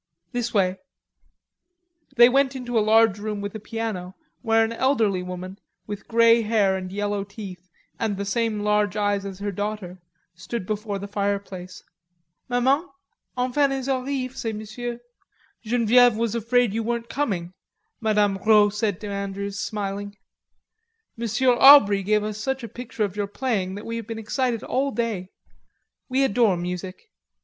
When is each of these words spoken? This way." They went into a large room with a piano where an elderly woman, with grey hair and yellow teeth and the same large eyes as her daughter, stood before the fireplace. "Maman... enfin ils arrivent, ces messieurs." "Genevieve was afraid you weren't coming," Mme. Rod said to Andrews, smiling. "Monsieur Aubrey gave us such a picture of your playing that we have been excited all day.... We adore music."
This 0.31 0.51
way." 0.51 0.77
They 2.15 2.27
went 2.27 2.55
into 2.55 2.75
a 2.75 2.81
large 2.81 3.19
room 3.19 3.39
with 3.39 3.53
a 3.53 3.59
piano 3.59 4.15
where 4.41 4.65
an 4.65 4.73
elderly 4.73 5.21
woman, 5.21 5.59
with 5.85 6.07
grey 6.07 6.41
hair 6.41 6.75
and 6.75 6.91
yellow 6.91 7.23
teeth 7.23 7.69
and 7.99 8.17
the 8.17 8.25
same 8.25 8.61
large 8.61 8.97
eyes 8.97 9.25
as 9.25 9.37
her 9.37 9.51
daughter, 9.51 10.01
stood 10.33 10.65
before 10.65 10.97
the 10.97 11.07
fireplace. 11.07 11.83
"Maman... 12.49 12.89
enfin 13.37 13.71
ils 13.71 13.87
arrivent, 13.87 14.35
ces 14.37 14.53
messieurs." 14.55 15.01
"Genevieve 15.63 16.15
was 16.17 16.33
afraid 16.33 16.73
you 16.73 16.81
weren't 16.81 17.07
coming," 17.07 17.53
Mme. 17.99 18.37
Rod 18.43 18.73
said 18.73 18.99
to 19.01 19.07
Andrews, 19.07 19.59
smiling. 19.59 20.17
"Monsieur 21.15 21.53
Aubrey 21.55 22.01
gave 22.01 22.23
us 22.23 22.39
such 22.39 22.63
a 22.63 22.67
picture 22.67 23.03
of 23.03 23.15
your 23.15 23.27
playing 23.27 23.75
that 23.75 23.85
we 23.85 23.97
have 23.97 24.07
been 24.07 24.17
excited 24.17 24.63
all 24.63 24.89
day.... 24.89 25.29
We 26.09 26.23
adore 26.23 26.57
music." 26.57 27.11